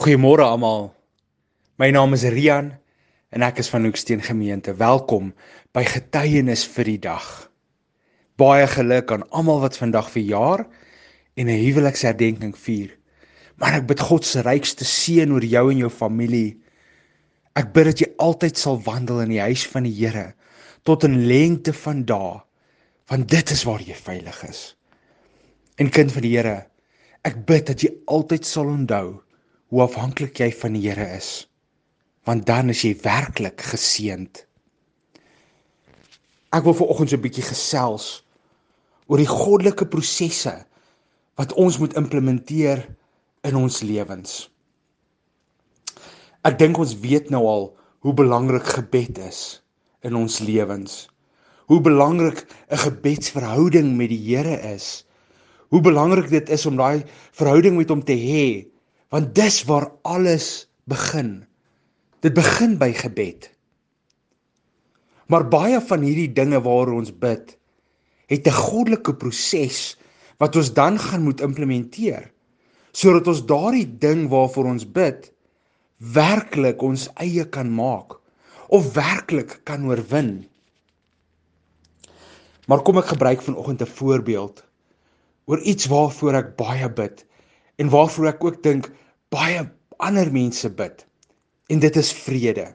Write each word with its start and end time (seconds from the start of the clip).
Goeiemôre 0.00 0.40
almal. 0.40 0.86
My 1.76 1.90
naam 1.92 2.14
is 2.16 2.22
Rian 2.24 2.70
en 3.36 3.42
ek 3.44 3.58
is 3.60 3.68
van 3.68 3.84
Hoeksteen 3.84 4.22
Gemeente. 4.24 4.72
Welkom 4.72 5.34
by 5.76 5.82
Getuienis 5.84 6.62
vir 6.72 6.88
die 6.88 7.02
dag. 7.04 7.26
Baie 8.40 8.64
geluk 8.72 9.12
aan 9.12 9.26
almal 9.28 9.60
wat 9.66 9.76
vandag 9.76 10.08
verjaar 10.08 10.64
en 11.36 11.52
'n 11.52 11.60
huweliksherdenking 11.66 12.56
vier. 12.56 12.96
Maar 13.60 13.82
ek 13.82 13.86
bid 13.92 14.00
God 14.00 14.24
se 14.24 14.40
rykste 14.40 14.88
seën 14.88 15.36
oor 15.36 15.44
jou 15.44 15.68
en 15.68 15.84
jou 15.84 15.92
familie. 15.92 16.56
Ek 17.52 17.74
bid 17.74 17.92
dat 17.92 18.00
jy 18.00 18.08
altyd 18.16 18.56
sal 18.56 18.80
wandel 18.80 19.20
in 19.20 19.36
die 19.36 19.44
huis 19.44 19.68
van 19.68 19.84
die 19.84 19.92
Here 20.00 20.32
tot 20.82 21.04
in 21.04 21.26
lengte 21.28 21.76
van 21.76 22.06
dae, 22.06 22.40
want 23.12 23.28
dit 23.28 23.50
is 23.50 23.64
waar 23.64 23.82
jy 23.84 23.94
veilig 23.94 24.44
is. 24.48 24.76
En 25.76 25.90
kind 25.90 26.12
van 26.12 26.22
die 26.22 26.36
Here, 26.38 26.66
ek 27.22 27.44
bid 27.44 27.66
dat 27.66 27.82
jy 27.82 27.92
altyd 28.06 28.46
sal 28.46 28.64
onthou 28.64 29.20
hoe 29.70 29.82
afhanklik 29.84 30.40
jy 30.42 30.50
van 30.60 30.74
die 30.74 30.88
Here 30.88 31.06
is. 31.16 31.46
Want 32.26 32.46
dan 32.46 32.72
is 32.72 32.82
jy 32.82 32.96
werklik 33.04 33.62
geseënd. 33.70 34.42
Ek 36.50 36.66
wil 36.66 36.74
viroggend 36.74 37.12
so 37.12 37.16
'n 37.16 37.22
bietjie 37.22 37.46
gesels 37.46 38.24
oor 39.06 39.22
die 39.22 39.30
goddelike 39.30 39.86
prosesse 39.86 40.64
wat 41.38 41.54
ons 41.54 41.78
moet 41.78 41.94
implementeer 41.94 42.82
in 43.46 43.56
ons 43.56 43.82
lewens. 43.86 44.50
Ek 46.42 46.58
dink 46.58 46.78
ons 46.78 46.98
weet 47.00 47.30
nou 47.30 47.46
al 47.46 47.64
hoe 48.02 48.14
belangrik 48.14 48.66
gebed 48.66 49.18
is 49.18 49.62
in 50.02 50.16
ons 50.16 50.40
lewens. 50.40 51.06
Hoe 51.70 51.80
belangrik 51.80 52.46
'n 52.70 52.76
gebedsverhouding 52.76 53.96
met 53.96 54.10
die 54.10 54.34
Here 54.34 54.58
is. 54.74 55.06
Hoe 55.70 55.80
belangrik 55.80 56.28
dit 56.28 56.48
is 56.50 56.66
om 56.66 56.76
daai 56.76 57.04
verhouding 57.32 57.76
met 57.76 57.88
hom 57.88 58.02
te 58.02 58.18
hê 58.18 58.69
want 59.10 59.34
dis 59.34 59.62
waar 59.66 59.90
alles 60.06 60.66
begin. 60.90 61.40
Dit 62.22 62.34
begin 62.34 62.76
by 62.78 62.92
gebed. 62.94 63.48
Maar 65.30 65.46
baie 65.50 65.78
van 65.80 66.02
hierdie 66.02 66.30
dinge 66.34 66.58
waaroor 66.62 67.00
ons 67.02 67.12
bid, 67.14 67.56
het 68.30 68.46
'n 68.46 68.60
goddelike 68.70 69.14
proses 69.14 69.96
wat 70.38 70.56
ons 70.56 70.72
dan 70.72 70.98
gaan 70.98 71.22
moet 71.22 71.40
implementeer 71.40 72.30
sodat 72.92 73.26
ons 73.26 73.46
daardie 73.46 73.86
ding 74.02 74.28
waarvoor 74.28 74.66
ons 74.66 74.86
bid 74.92 75.32
werklik 76.00 76.82
ons 76.82 77.08
eie 77.22 77.44
kan 77.44 77.70
maak 77.70 78.16
of 78.68 78.94
werklik 78.94 79.60
kan 79.64 79.86
oorwin. 79.86 80.46
Maar 82.66 82.82
kom 82.82 82.98
ek 82.98 83.12
gebruik 83.14 83.42
vanoggend 83.42 83.82
'n 83.82 83.94
voorbeeld 83.98 84.64
oor 85.46 85.60
iets 85.60 85.86
waarvoor 85.86 86.34
ek 86.34 86.56
baie 86.56 86.88
bid 86.88 87.26
en 87.80 87.88
waarvoor 87.88 88.34
ek 88.34 88.44
ook 88.44 88.60
dink 88.62 88.90
baie 89.32 89.64
ander 90.00 90.28
mense 90.32 90.68
bid. 90.68 91.06
En 91.72 91.80
dit 91.80 91.96
is 91.96 92.12
vrede. 92.12 92.66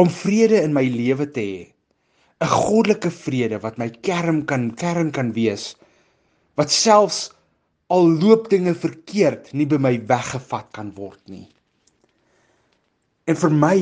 Om 0.00 0.08
vrede 0.08 0.62
in 0.62 0.72
my 0.72 0.84
lewe 0.88 1.28
te 1.28 1.44
hê. 1.44 1.62
'n 2.42 2.48
Goddelike 2.48 3.10
vrede 3.10 3.60
wat 3.62 3.78
my 3.78 3.90
kern 3.90 4.44
kan 4.44 4.74
kern 4.74 5.12
kan 5.12 5.32
wees. 5.32 5.76
Wat 6.58 6.70
selfs 6.70 7.30
al 7.86 8.08
loop 8.08 8.48
dinge 8.50 8.74
verkeerd 8.74 9.52
nie 9.52 9.66
by 9.68 9.78
my 9.78 9.94
weggevat 10.08 10.72
kan 10.72 10.90
word 10.96 11.20
nie. 11.28 11.46
En 13.28 13.36
vir 13.36 13.52
my 13.52 13.76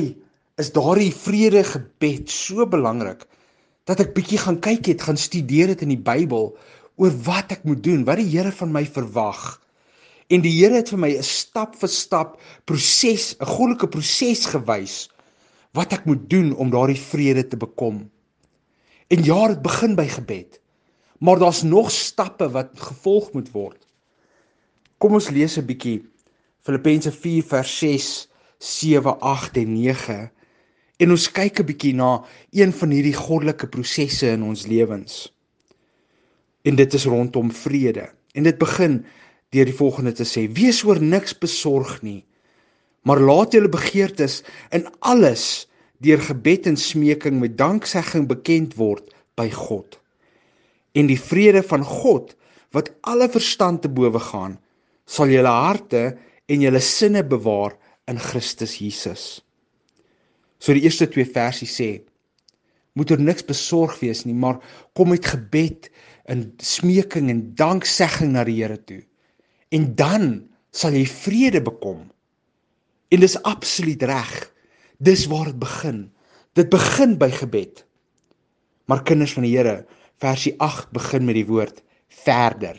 is 0.61 0.73
daardie 0.75 1.13
vrede 1.15 1.63
gebed 1.63 2.29
so 2.29 2.67
belangrik 2.67 3.23
dat 3.89 4.03
ek 4.03 4.13
bietjie 4.13 4.37
gaan 4.37 4.59
kyk 4.61 4.91
het, 4.91 5.01
gaan 5.01 5.17
studeer 5.17 5.73
dit 5.73 5.81
in 5.81 5.95
die 5.95 6.03
Bybel 6.11 6.51
oor 7.01 7.13
wat 7.25 7.55
ek 7.55 7.63
moet 7.65 7.81
doen, 7.83 8.05
wat 8.05 8.19
die 8.21 8.29
Here 8.29 8.51
van 8.51 8.71
my 8.71 8.85
verwag. 8.85 9.57
En 10.31 10.43
die 10.43 10.53
Here 10.55 10.79
het 10.79 10.91
vir 10.93 11.01
my 11.03 11.11
'n 11.17 11.23
stap 11.23 11.75
vir 11.75 11.89
stap 11.89 12.39
proses, 12.65 13.35
'n 13.39 13.45
goddelike 13.45 13.87
proses 13.87 14.45
gewys 14.45 15.09
wat 15.73 15.93
ek 15.93 16.05
moet 16.05 16.29
doen 16.29 16.55
om 16.55 16.71
daardie 16.71 16.99
vrede 16.99 17.47
te 17.47 17.57
bekom. 17.57 18.09
En 19.07 19.23
ja, 19.23 19.47
dit 19.47 19.61
begin 19.61 19.95
by 19.95 20.07
gebed. 20.07 20.59
Maar 21.19 21.39
daar's 21.39 21.63
nog 21.63 21.91
stappe 21.91 22.49
wat 22.49 22.79
gevolg 22.79 23.33
moet 23.33 23.51
word. 23.51 23.87
Kom 24.97 25.13
ons 25.13 25.29
lees 25.29 25.57
'n 25.57 25.65
bietjie 25.65 26.05
Filippense 26.63 27.11
4 27.11 27.43
vers 27.43 27.77
6, 27.77 28.27
7, 28.57 29.19
8 29.19 29.57
en 29.57 29.73
9 29.73 30.31
en 30.97 31.11
ons 31.11 31.31
kyk 31.31 31.59
'n 31.59 31.65
bietjie 31.65 31.93
na 31.93 32.23
een 32.51 32.73
van 32.73 32.89
hierdie 32.89 33.17
goddelike 33.17 33.67
prosesse 33.67 34.27
in 34.27 34.43
ons 34.43 34.67
lewens 34.67 35.33
en 36.61 36.75
dit 36.75 36.93
is 36.93 37.05
rondom 37.05 37.51
vrede. 37.51 38.09
En 38.33 38.43
dit 38.43 38.57
begin 38.57 39.05
deur 39.51 39.67
die 39.67 39.75
volgende 39.75 40.13
te 40.15 40.27
sê: 40.27 40.47
Wees 40.55 40.81
oor 40.87 41.01
niks 41.03 41.35
besorg 41.37 41.99
nie, 42.05 42.23
maar 43.03 43.19
laat 43.19 43.55
julle 43.55 43.71
begeertes 43.71 44.41
in 44.71 44.87
alles 44.99 45.67
deur 46.01 46.21
gebed 46.23 46.69
en 46.69 46.77
smeking 46.79 47.39
met 47.41 47.57
danksegging 47.59 48.27
bekend 48.29 48.77
word 48.79 49.11
by 49.37 49.49
God. 49.53 49.99
En 50.97 51.07
die 51.07 51.19
vrede 51.19 51.61
van 51.63 51.83
God 51.85 52.35
wat 52.75 52.91
alle 53.07 53.27
verstand 53.29 53.83
te 53.83 53.91
bowe 53.91 54.19
gaan, 54.31 54.57
sal 55.05 55.31
julle 55.31 55.51
harte 55.51 56.03
en 56.51 56.63
julle 56.63 56.81
sinne 56.83 57.23
bewaar 57.27 57.75
in 58.09 58.19
Christus 58.19 58.77
Jesus. 58.79 59.41
So 60.61 60.73
die 60.75 60.85
eerste 60.85 61.09
twee 61.11 61.27
versies 61.27 61.75
sê: 61.75 61.91
Moet 62.95 63.11
oor 63.13 63.23
niks 63.23 63.45
besorg 63.47 63.99
wees 64.01 64.25
nie, 64.27 64.35
maar 64.35 64.59
kom 64.97 65.11
met 65.13 65.27
gebed 65.27 65.89
in 66.31 66.51
smeking 66.63 67.29
en 67.31 67.45
danksegging 67.59 68.33
na 68.35 68.43
die 68.47 68.59
Here 68.59 68.77
toe. 68.79 69.01
En 69.71 69.91
dan 69.95 70.25
sal 70.75 70.95
jy 70.95 71.05
vrede 71.07 71.61
bekom. 71.63 72.03
En 73.11 73.23
dis 73.23 73.37
absoluut 73.47 74.03
reg. 74.03 74.31
Dis 74.99 75.25
waar 75.31 75.51
dit 75.51 75.59
begin. 75.59 76.05
Dit 76.59 76.71
begin 76.71 77.17
by 77.19 77.31
gebed. 77.31 77.83
Maar 78.91 79.03
kinders 79.07 79.33
van 79.33 79.47
die 79.47 79.55
Here, 79.55 79.85
versie 80.19 80.53
8 80.59 80.91
begin 80.95 81.25
met 81.25 81.39
die 81.39 81.47
woord 81.47 81.79
verder. 82.23 82.75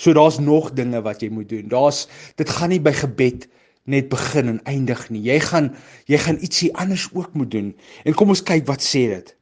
So 0.00 0.16
daar's 0.16 0.40
nog 0.40 0.72
dinge 0.72 1.02
wat 1.04 1.20
jy 1.22 1.28
moet 1.30 1.48
doen. 1.52 1.68
Daar's 1.68 2.06
dit 2.40 2.48
gaan 2.48 2.72
nie 2.72 2.80
by 2.80 2.94
gebed 2.96 3.46
net 3.84 4.08
begin 4.08 4.48
en 4.48 4.60
eindig 4.70 5.04
nie. 5.10 5.22
Jy 5.26 5.38
gaan 5.44 5.70
jy 6.10 6.18
gaan 6.24 6.40
ietsie 6.40 6.72
anders 6.80 7.08
ook 7.12 7.34
moet 7.38 7.50
doen. 7.52 7.70
En 8.08 8.16
kom 8.16 8.32
ons 8.32 8.42
kyk 8.42 8.66
wat 8.70 8.82
sê 8.82 9.06
dit. 9.12 9.34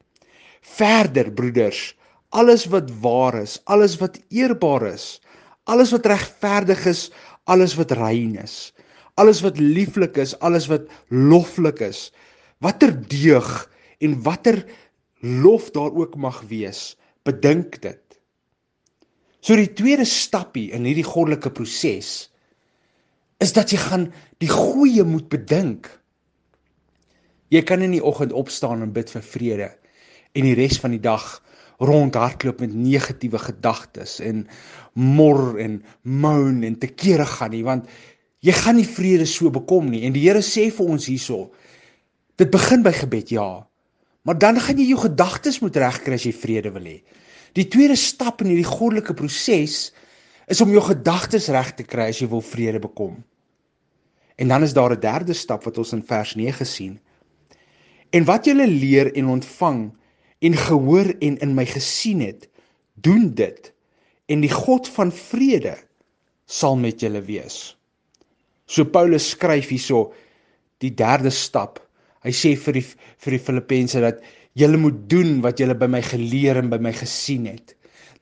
Verder 0.76 1.30
broeders, 1.32 1.94
alles 2.36 2.66
wat 2.72 2.90
waar 3.00 3.38
is, 3.40 3.58
alles 3.64 3.96
wat 4.02 4.18
eerbaar 4.28 4.90
is, 4.92 5.20
alles 5.70 5.92
wat 5.94 6.08
regverdig 6.10 6.84
is, 6.90 7.08
alles 7.50 7.76
wat 7.78 7.94
rein 7.98 8.36
is, 8.42 8.72
alles 9.20 9.42
wat 9.44 9.58
lieflik 9.60 10.18
is, 10.20 10.34
alles 10.44 10.68
wat 10.70 10.88
loflik 11.08 11.82
is, 11.84 12.08
watter 12.64 12.92
deug 13.10 13.50
en 14.02 14.16
watter 14.26 14.62
lof 15.20 15.70
daar 15.76 15.92
ook 15.92 16.16
mag 16.16 16.42
wees, 16.48 16.96
bedink 17.28 17.80
dit. 17.84 18.00
So 19.40 19.56
die 19.56 19.72
tweede 19.72 20.04
stappie 20.04 20.68
in 20.76 20.84
hierdie 20.88 21.06
goddelike 21.06 21.52
proses 21.56 22.28
is 23.40 23.54
dat 23.56 23.72
jy 23.72 23.78
gaan 23.80 24.10
die 24.44 24.50
goeie 24.52 25.04
moet 25.08 25.30
bedink. 25.32 25.88
Jy 27.48 27.62
kan 27.64 27.80
in 27.82 27.94
die 27.96 28.04
oggend 28.04 28.34
opstaan 28.36 28.84
en 28.84 28.92
bid 28.92 29.08
vir 29.12 29.24
vrede 29.24 29.70
en 30.36 30.46
die 30.46 30.56
res 30.58 30.76
van 30.82 30.92
die 30.92 31.02
dag 31.02 31.24
rondhardloop 31.80 32.60
met 32.60 32.74
negatiewe 32.76 33.40
gedagtes 33.40 34.18
en 34.20 34.44
mor 34.92 35.58
en 35.58 35.80
moan 36.02 36.62
en 36.66 36.76
te 36.78 36.90
kere 36.92 37.26
gaan 37.26 37.54
nie 37.54 37.64
want 37.64 37.88
jy 38.44 38.52
gaan 38.56 38.78
nie 38.80 38.88
vrede 38.88 39.26
so 39.28 39.50
bekom 39.52 39.90
nie. 39.92 40.04
En 40.08 40.14
die 40.16 40.22
Here 40.24 40.40
sê 40.44 40.68
vir 40.72 40.92
ons 40.96 41.08
hierso 41.08 41.50
dit 42.40 42.48
begin 42.52 42.84
by 42.84 42.92
gebed 42.96 43.32
ja. 43.34 43.66
Maar 44.24 44.38
dan 44.40 44.60
gaan 44.60 44.78
jy 44.80 44.90
jou 44.92 45.00
gedagtes 45.02 45.60
moet 45.60 45.76
regkry 45.76 46.16
as 46.16 46.24
jy 46.24 46.32
vrede 46.36 46.72
wil 46.72 46.86
hê. 46.88 47.00
Die 47.56 47.66
tweede 47.68 47.96
stap 48.00 48.40
in 48.40 48.52
hierdie 48.52 48.68
goddelike 48.68 49.16
proses 49.16 49.90
is 50.50 50.60
om 50.64 50.72
jou 50.72 50.82
gedagtes 50.84 51.48
reg 51.52 51.74
te 51.76 51.84
kry 51.84 52.08
as 52.12 52.20
jy 52.22 52.28
wil 52.32 52.42
vrede 52.44 52.80
bekom. 52.82 53.18
En 54.40 54.48
dan 54.48 54.64
is 54.64 54.72
daar 54.72 54.92
'n 54.92 55.00
derde 55.00 55.34
stap 55.36 55.64
wat 55.64 55.78
ons 55.78 55.92
in 55.92 56.02
vers 56.02 56.34
9 56.34 56.66
sien. 56.66 57.00
En 58.10 58.24
wat 58.24 58.46
jy 58.46 58.54
leer 58.54 59.12
en 59.14 59.26
ontvang 59.26 59.92
en 60.40 60.56
gehoor 60.56 61.12
en 61.20 61.36
in 61.44 61.54
my 61.56 61.66
gesien 61.68 62.22
het, 62.24 62.48
doen 63.00 63.30
dit 63.36 63.72
en 64.30 64.42
die 64.44 64.52
God 64.52 64.88
van 64.94 65.12
vrede 65.12 65.74
sal 66.50 66.76
met 66.78 67.02
julle 67.02 67.22
wees. 67.26 67.74
So 68.70 68.86
Paulus 68.86 69.32
skryf 69.34 69.70
hierso 69.72 70.10
die 70.80 70.92
derde 70.94 71.32
stap. 71.34 71.80
Hy 72.24 72.32
sê 72.36 72.54
vir 72.58 72.78
die 72.78 72.84
vir 72.86 73.36
die 73.36 73.42
Filippense 73.42 74.02
dat 74.02 74.22
julle 74.58 74.78
moet 74.80 75.02
doen 75.10 75.38
wat 75.44 75.60
julle 75.60 75.76
by 75.78 75.88
my 75.90 76.00
geleer 76.04 76.60
en 76.60 76.70
by 76.72 76.78
my 76.82 76.92
gesien 76.94 77.48
het. 77.50 77.74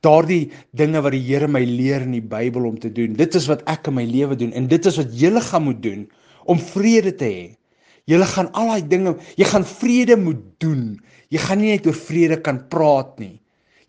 Daardie 0.05 0.49
dinge 0.71 1.01
wat 1.03 1.11
die 1.11 1.23
Here 1.25 1.49
my 1.51 1.61
leer 1.67 2.05
in 2.05 2.15
die 2.15 2.23
Bybel 2.23 2.65
om 2.69 2.77
te 2.79 2.91
doen. 2.91 3.17
Dit 3.19 3.35
is 3.35 3.49
wat 3.51 3.65
ek 3.67 3.89
in 3.91 3.97
my 3.97 4.05
lewe 4.07 4.37
doen 4.39 4.53
en 4.55 4.69
dit 4.71 4.85
is 4.87 4.99
wat 5.01 5.11
julle 5.11 5.41
gaan 5.43 5.65
moet 5.67 5.81
doen 5.83 6.05
om 6.49 6.61
vrede 6.71 7.13
te 7.19 7.27
hê. 7.27 7.47
Julle 8.09 8.25
gaan 8.25 8.49
al 8.57 8.73
daai 8.73 8.87
dinge, 8.89 9.15
jy 9.37 9.45
gaan 9.45 9.65
vrede 9.65 10.17
moet 10.17 10.41
doen. 10.63 10.97
Jy 11.29 11.39
gaan 11.45 11.61
nie 11.61 11.75
net 11.75 11.85
oor 11.85 11.97
vrede 11.97 12.39
kan 12.41 12.63
praat 12.71 13.19
nie. 13.21 13.35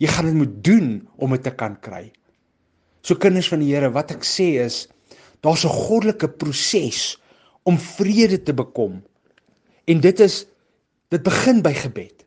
Jy 0.00 0.08
gaan 0.12 0.28
dit 0.28 0.38
moet 0.43 0.56
doen 0.64 0.88
om 1.17 1.32
dit 1.32 1.43
te 1.43 1.52
kan 1.56 1.76
kry. 1.81 2.11
So 3.00 3.17
kinders 3.17 3.49
van 3.49 3.64
die 3.64 3.72
Here, 3.72 3.88
wat 3.93 4.12
ek 4.12 4.26
sê 4.28 4.61
is 4.61 4.84
Daar's 5.40 5.64
'n 5.64 5.69
goddelike 5.69 6.28
proses 6.28 7.20
om 7.62 7.78
vrede 7.78 8.43
te 8.43 8.55
bekom. 8.55 9.02
En 9.84 10.00
dit 10.00 10.20
is 10.20 10.46
dit 11.08 11.23
begin 11.23 11.62
by 11.62 11.73
gebed. 11.73 12.25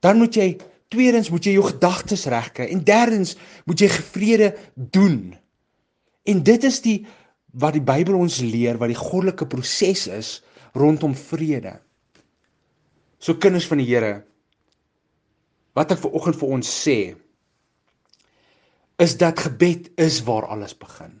Dan 0.00 0.16
moet 0.16 0.34
jy 0.34 0.56
tweedens 0.88 1.30
moet 1.30 1.44
jy 1.44 1.52
jou 1.52 1.64
gedagtes 1.64 2.24
regkry 2.24 2.64
en 2.64 2.84
derdens 2.84 3.36
moet 3.64 3.80
jy 3.80 3.88
vrede 3.88 4.54
doen. 4.74 5.36
En 6.22 6.42
dit 6.42 6.64
is 6.64 6.80
die 6.80 7.06
wat 7.50 7.72
die 7.72 7.82
Bybel 7.82 8.14
ons 8.14 8.40
leer 8.40 8.78
wat 8.78 8.88
die 8.88 8.98
goddelike 8.98 9.46
proses 9.46 10.06
is 10.06 10.42
rondom 10.74 11.14
vrede. 11.14 11.78
So 13.18 13.38
kinders 13.40 13.66
van 13.70 13.80
die 13.80 13.88
Here, 13.88 14.24
wat 15.74 15.92
ek 15.94 16.02
ver 16.02 16.14
oggend 16.14 16.38
vir 16.38 16.56
ons 16.58 16.70
sê, 16.70 16.98
is 19.02 19.16
dat 19.18 19.40
gebed 19.42 19.90
is 19.98 20.20
waar 20.26 20.46
alles 20.46 20.74
begin. 20.78 21.16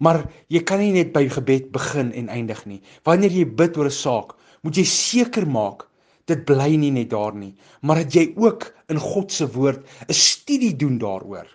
Maar 0.00 0.24
jy 0.52 0.62
kan 0.66 0.80
nie 0.80 0.94
net 0.94 1.12
by 1.14 1.26
gebed 1.30 1.70
begin 1.74 2.12
en 2.16 2.30
eindig 2.32 2.62
nie. 2.68 2.80
Wanneer 3.06 3.32
jy 3.32 3.44
bid 3.46 3.76
oor 3.76 3.88
'n 3.90 3.94
saak, 3.94 4.36
moet 4.62 4.76
jy 4.76 4.84
seker 4.84 5.46
maak 5.46 5.86
dit 6.26 6.44
bly 6.48 6.72
nie 6.80 6.90
net 6.90 7.10
daar 7.12 7.34
nie, 7.36 7.52
maar 7.82 8.00
dat 8.00 8.14
jy 8.16 8.32
ook 8.40 8.70
in 8.88 8.98
God 8.98 9.32
se 9.32 9.46
woord 9.52 9.84
'n 10.08 10.12
studie 10.12 10.76
doen 10.76 10.98
daaroor. 10.98 11.48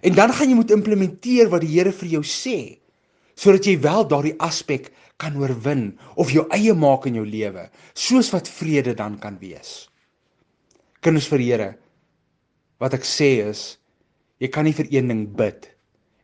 En 0.00 0.14
dan 0.14 0.32
gaan 0.32 0.48
jy 0.48 0.54
moet 0.54 0.70
implementeer 0.70 1.48
wat 1.48 1.60
die 1.60 1.74
Here 1.74 1.92
vir 1.92 2.08
jou 2.08 2.22
sê, 2.22 2.78
sodat 3.34 3.66
jy 3.66 3.80
wel 3.80 4.08
daardie 4.08 4.38
aspek 4.38 4.92
kan 5.18 5.36
oorwin 5.36 5.98
of 6.16 6.30
jou 6.30 6.46
eie 6.54 6.74
maak 6.74 7.06
in 7.06 7.18
jou 7.18 7.26
lewe, 7.26 7.68
soos 7.94 8.30
wat 8.32 8.48
vrede 8.48 8.94
dan 8.94 9.18
kan 9.18 9.38
wees. 9.42 9.88
Kinders 11.02 11.28
vir 11.30 11.42
Here, 11.42 11.68
wat 12.78 12.94
ek 12.94 13.04
sê 13.06 13.38
is 13.50 13.78
Jy 14.38 14.50
kan 14.54 14.68
nie 14.68 14.76
vir 14.76 14.86
een 14.94 15.10
ding 15.10 15.24
bid 15.38 15.66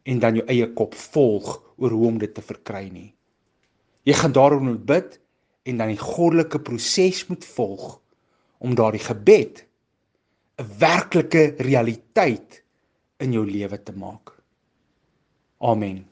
en 0.06 0.20
dan 0.22 0.38
jou 0.38 0.44
eie 0.52 0.68
kop 0.78 0.94
volg 0.94 1.48
oor 1.82 1.94
hoe 1.94 2.06
om 2.12 2.18
dit 2.22 2.30
te 2.34 2.44
verkry 2.44 2.86
nie. 2.92 3.10
Jy 4.06 4.14
gaan 4.20 4.34
daarom 4.36 4.68
moet 4.68 4.84
bid 4.86 5.16
en 5.66 5.80
dan 5.80 5.90
die 5.90 6.00
goddelike 6.00 6.60
proses 6.62 7.24
moet 7.30 7.46
volg 7.56 7.86
om 8.62 8.76
daardie 8.78 9.02
gebed 9.02 9.64
'n 10.62 10.68
werklike 10.78 11.56
realiteit 11.58 12.62
in 13.18 13.32
jou 13.32 13.44
lewe 13.46 13.82
te 13.82 13.92
maak. 13.92 14.30
Amen. 15.58 16.04